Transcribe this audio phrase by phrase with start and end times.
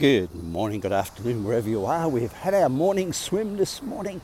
[0.00, 2.08] Good morning, good afternoon, wherever you are.
[2.08, 4.22] We've had our morning swim this morning.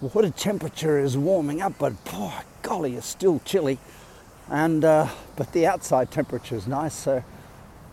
[0.00, 3.76] Water temperature is warming up, but poor golly, it's still chilly.
[4.48, 7.22] And uh, but the outside temperature is nice, so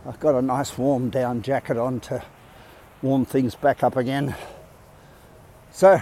[0.06, 2.24] I've got a nice warm down jacket on to
[3.02, 4.34] warm things back up again.
[5.72, 6.00] So,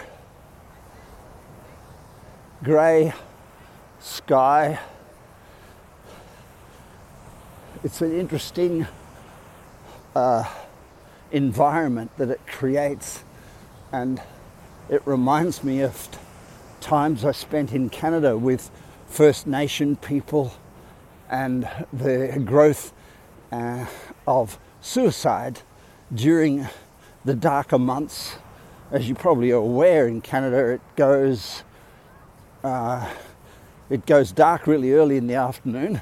[2.62, 3.12] grey
[3.98, 4.78] sky.
[7.82, 8.86] It's an interesting
[10.14, 10.44] uh,
[11.30, 13.22] environment that it creates,
[13.92, 14.20] and
[14.88, 16.08] it reminds me of
[16.80, 18.70] times I spent in Canada with
[19.06, 20.52] First Nation people
[21.30, 22.92] and the growth
[23.52, 23.86] uh,
[24.26, 25.60] of suicide
[26.14, 26.66] during
[27.24, 28.36] the darker months.
[28.90, 31.62] As you probably are aware, in Canada it goes
[32.64, 33.08] uh,
[33.90, 36.00] it goes dark really early in the afternoon,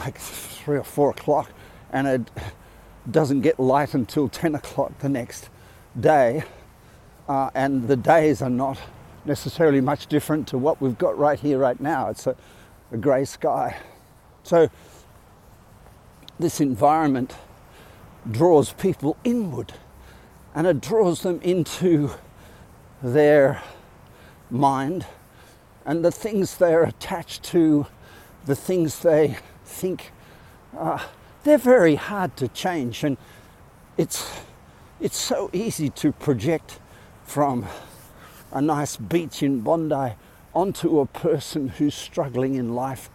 [0.00, 1.50] like three or four o'clock,
[1.90, 2.30] and it
[3.10, 5.50] doesn't get light until 10 o'clock the next
[5.98, 6.44] day.
[7.28, 8.78] Uh, and the days are not
[9.24, 12.08] necessarily much different to what we've got right here, right now.
[12.08, 12.36] It's a,
[12.90, 13.76] a grey sky.
[14.42, 14.68] So,
[16.38, 17.34] this environment
[18.30, 19.72] draws people inward
[20.54, 22.10] and it draws them into
[23.02, 23.62] their
[24.50, 25.06] mind
[25.84, 27.86] and the things they're attached to,
[28.44, 30.12] the things they think,
[30.76, 31.02] uh,
[31.44, 33.04] they're very hard to change.
[33.04, 33.16] And
[33.96, 34.30] it's,
[35.00, 36.78] it's so easy to project
[37.24, 37.66] from
[38.52, 40.14] a nice beach in Bondi
[40.54, 43.08] onto a person who's struggling in life.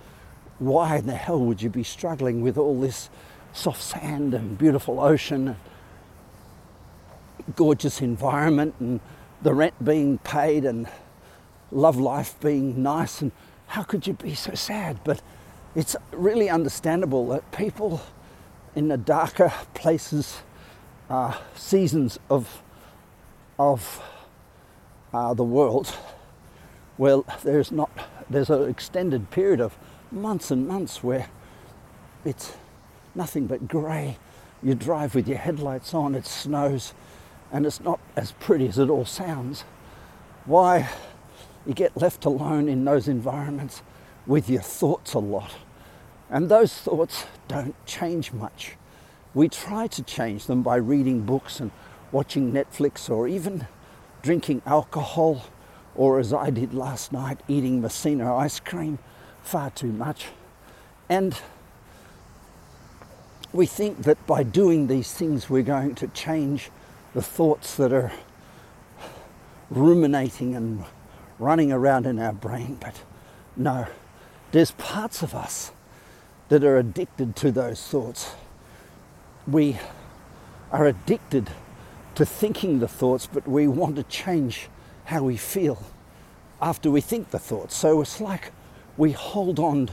[0.59, 3.09] Why in the hell would you be struggling with all this
[3.53, 5.55] soft sand and beautiful ocean,
[7.45, 8.99] and gorgeous environment, and
[9.41, 10.87] the rent being paid and
[11.71, 13.31] love life being nice and
[13.67, 14.99] how could you be so sad?
[15.03, 15.21] But
[15.75, 18.01] it's really understandable that people
[18.77, 20.43] in the darker places,
[21.09, 22.61] uh, seasons of
[23.57, 24.03] of
[25.11, 25.95] uh, the world,
[26.95, 27.89] well, there's not
[28.29, 29.75] there's an extended period of
[30.11, 31.27] months and months where
[32.23, 32.55] it's
[33.15, 34.19] nothing but grey.
[34.61, 36.93] You drive with your headlights on, it snows,
[37.51, 39.63] and it's not as pretty as it all sounds.
[40.45, 40.87] Why?
[41.65, 43.81] you get left alone in those environments
[44.27, 45.51] with your thoughts a lot.
[46.29, 48.73] And those thoughts don't change much.
[49.33, 51.71] We try to change them by reading books and
[52.11, 53.67] watching Netflix or even
[54.21, 55.45] drinking alcohol,
[55.95, 58.99] or as I did last night, eating Messina ice cream
[59.43, 60.27] far too much.
[61.07, 61.39] And
[63.53, 66.69] we think that by doing these things, we're going to change
[67.13, 68.11] the thoughts that are
[69.69, 70.83] ruminating and
[71.39, 73.01] running around in our brain, but
[73.55, 73.87] no,
[74.51, 75.71] there's parts of us
[76.49, 78.35] that are addicted to those thoughts.
[79.47, 79.77] We
[80.71, 81.49] are addicted
[82.15, 84.69] to thinking the thoughts, but we want to change
[85.05, 85.83] how we feel
[86.61, 87.75] after we think the thoughts.
[87.75, 88.51] So it's like
[88.97, 89.89] we hold on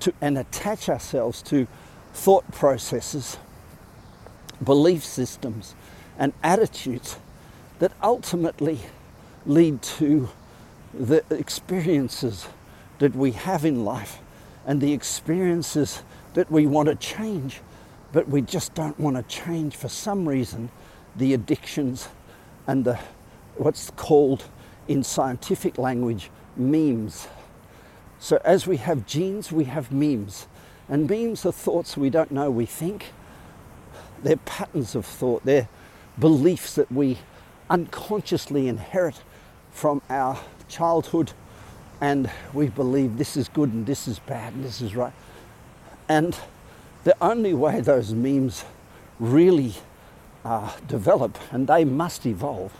[0.00, 1.66] to and attach ourselves to
[2.12, 3.38] thought processes,
[4.62, 5.74] belief systems,
[6.18, 7.18] and attitudes
[7.78, 8.80] that ultimately
[9.44, 10.28] lead to
[10.92, 12.48] the experiences
[12.98, 14.18] that we have in life
[14.66, 16.02] and the experiences
[16.34, 17.62] that we want to change,
[18.12, 20.68] but we just don't want to change for some reason
[21.14, 22.08] the addictions
[22.66, 22.98] and the
[23.56, 24.44] what's called
[24.88, 27.28] in scientific language memes.
[28.18, 30.46] So as we have genes, we have memes.
[30.88, 33.06] And memes are thoughts we don't know we think.
[34.22, 35.44] They're patterns of thought.
[35.44, 35.68] They're
[36.18, 37.18] beliefs that we
[37.68, 39.22] unconsciously inherit
[39.70, 40.38] from our
[40.68, 41.32] childhood
[42.00, 45.12] and we believe this is good and this is bad and this is right.
[46.08, 46.36] And
[47.04, 48.64] the only way those memes
[49.18, 49.74] really
[50.44, 52.72] uh, develop, and they must evolve,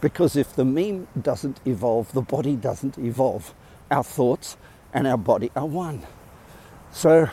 [0.00, 3.54] because if the meme doesn't evolve, the body doesn't evolve.
[3.90, 4.56] Our thoughts
[4.92, 6.02] and our body are one.
[6.90, 7.30] So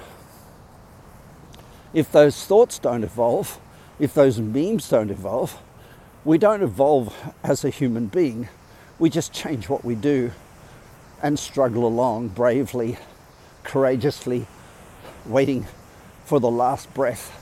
[1.94, 3.60] if those thoughts don't evolve,
[3.98, 5.58] if those memes don't evolve,
[6.24, 8.50] we don't evolve as a human being
[9.00, 10.32] we just change what we do
[11.22, 12.98] and struggle along bravely,
[13.64, 14.48] courageously,
[15.26, 15.66] waiting
[16.26, 17.36] for the last breath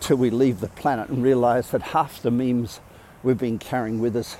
[0.00, 2.80] till we leave the planet and realize that half the memes
[3.22, 4.36] we've been carrying with us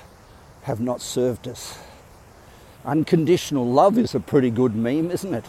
[0.63, 1.79] have not served us.
[2.85, 5.45] Unconditional love is a pretty good meme, isn't it?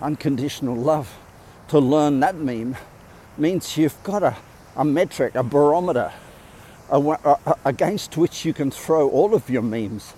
[0.00, 1.16] Unconditional love.
[1.68, 2.76] To learn that meme
[3.36, 4.36] means you've got a,
[4.76, 6.12] a metric, a barometer
[6.90, 10.14] a, a, against which you can throw all of your memes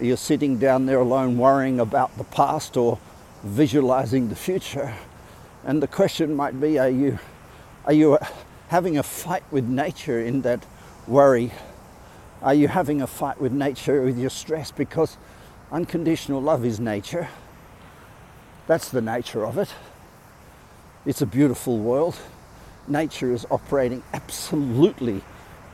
[0.00, 2.98] you're sitting down there alone worrying about the past or
[3.42, 4.94] visualizing the future.
[5.64, 7.18] And the question might be, are you,
[7.84, 8.26] are you uh,
[8.68, 10.64] having a fight with nature in that
[11.06, 11.52] worry?
[12.42, 14.70] Are you having a fight with nature with your stress?
[14.70, 15.16] Because
[15.72, 17.28] unconditional love is nature.
[18.66, 19.72] That's the nature of it.
[21.04, 22.16] It's a beautiful world.
[22.88, 25.22] Nature is operating absolutely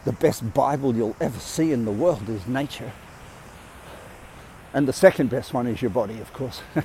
[0.04, 2.92] the best Bible you'll ever see in the world is nature.
[4.74, 6.62] And the second best one is your body, of course.
[6.74, 6.84] the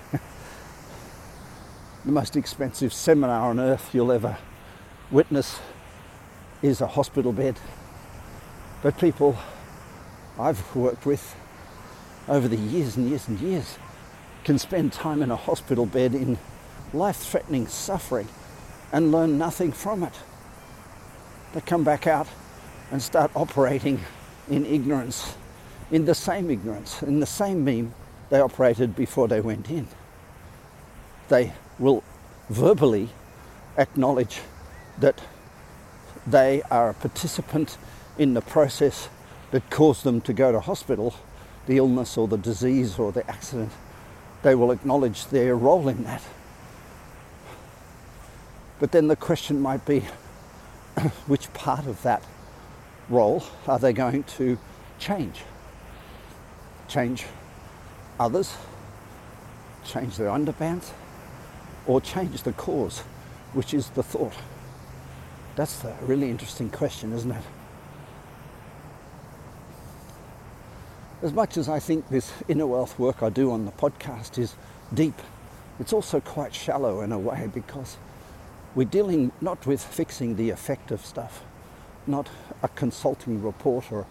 [2.06, 4.38] most expensive seminar on earth you'll ever
[5.10, 5.60] witness
[6.62, 7.60] is a hospital bed.
[8.82, 9.38] But people
[10.40, 11.36] I've worked with
[12.28, 13.78] over the years and years and years
[14.44, 16.38] can spend time in a hospital bed in
[16.94, 18.28] life threatening suffering
[18.92, 20.14] and learn nothing from it.
[21.54, 22.28] They come back out
[22.92, 24.02] and start operating
[24.50, 25.36] in ignorance,
[25.92, 27.94] in the same ignorance, in the same meme
[28.30, 29.88] they operated before they went in.
[31.30, 32.04] They will
[32.50, 33.10] verbally
[33.78, 34.42] acknowledge
[35.00, 35.22] that
[36.26, 37.78] they are a participant
[38.18, 39.10] in the process
[39.52, 41.14] that caused them to go to hospital,
[41.68, 43.72] the illness or the disease or the accident.
[44.44, 46.22] They will acknowledge their role in that.
[48.80, 50.02] But then the question might be
[51.28, 52.24] which part of that
[53.10, 54.58] role are they going to
[55.00, 55.44] change?
[56.88, 57.26] Change
[58.20, 58.56] others,
[59.86, 60.92] change their underpants,
[61.86, 63.00] or change the cause,
[63.54, 64.34] which is the thought?
[65.56, 67.44] That's a really interesting question, isn't it?
[71.24, 74.56] As much as I think this inner wealth work I do on the podcast is
[74.94, 75.20] deep,
[75.80, 77.98] it's also quite shallow in a way because
[78.76, 81.44] we're dealing not with fixing the effective stuff,
[82.06, 82.30] not
[82.62, 84.06] a consulting report or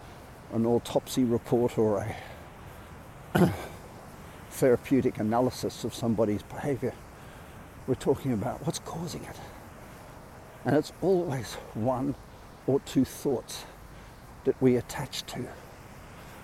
[0.51, 2.15] an autopsy report or a
[4.51, 6.93] therapeutic analysis of somebody's behavior.
[7.85, 9.35] We're talking about what's causing it.
[10.65, 12.15] And it's always one
[12.65, 13.65] or two thoughts
[14.43, 15.45] that we attach to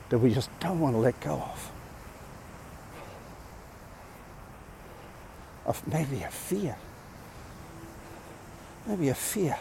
[0.10, 1.72] that we just don't want to let go of.
[5.66, 6.78] Of maybe a fear
[8.86, 9.58] maybe a fear.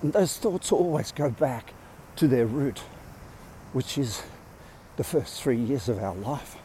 [0.00, 1.72] And those thoughts always go back
[2.16, 2.80] to their root,
[3.72, 4.22] which is
[4.96, 6.56] the first three years of our life,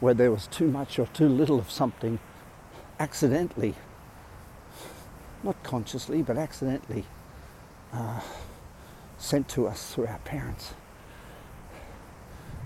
[0.00, 2.18] where there was too much or too little of something
[3.00, 3.74] accidentally,
[5.42, 7.04] not consciously, but accidentally
[7.92, 8.20] uh,
[9.18, 10.74] sent to us through our parents.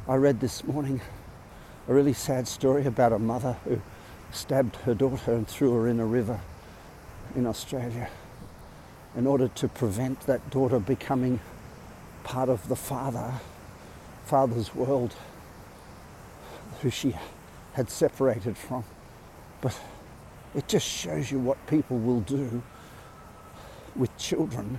[0.08, 1.00] I read this morning
[1.88, 3.80] a really sad story about a mother who
[4.30, 6.40] stabbed her daughter and threw her in a river
[7.34, 8.08] in Australia
[9.16, 11.40] in order to prevent that daughter becoming
[12.22, 13.34] part of the father,
[14.26, 15.14] father's world
[16.82, 17.14] who she
[17.72, 18.84] had separated from.
[19.60, 19.78] But
[20.54, 22.62] it just shows you what people will do
[23.94, 24.78] with children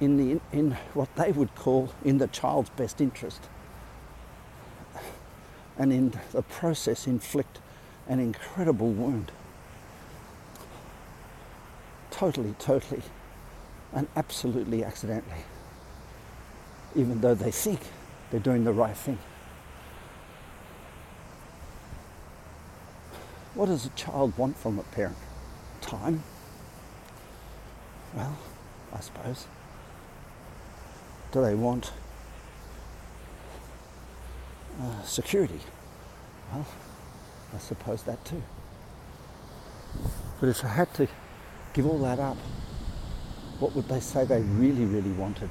[0.00, 3.40] in, the, in what they would call in the child's best interest.
[5.78, 7.60] And in the process inflict
[8.08, 9.32] an incredible wound
[12.10, 13.02] totally, totally,
[13.92, 15.44] and absolutely accidentally,
[16.94, 17.80] even though they think
[18.32, 19.18] they're doing the right thing.
[23.54, 25.18] What does a child want from a parent?
[25.82, 26.22] Time?
[28.14, 28.38] Well,
[28.90, 29.46] I suppose.
[31.30, 31.92] Do they want
[34.80, 35.60] uh, security?
[36.52, 36.66] Well,
[37.54, 38.42] I suppose that too.
[40.40, 41.06] But if I had to
[41.74, 42.38] give all that up,
[43.58, 45.50] what would they say they really, really wanted?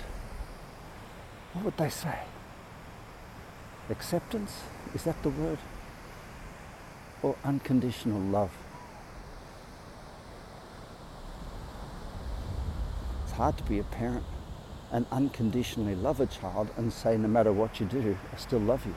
[1.54, 2.18] What would they say?
[3.90, 4.62] Acceptance?
[4.94, 5.58] Is that the word?
[7.22, 8.52] Or unconditional love?
[13.24, 14.26] It's hard to be a parent
[14.92, 18.86] and unconditionally love a child and say, no matter what you do, I still love
[18.86, 18.96] you.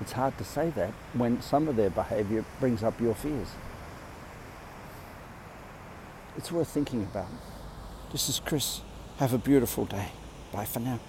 [0.00, 3.48] It's hard to say that when some of their behavior brings up your fears
[6.38, 7.26] it's worth thinking about.
[8.12, 8.80] This is Chris.
[9.18, 10.12] Have a beautiful day.
[10.52, 11.00] Bye for now.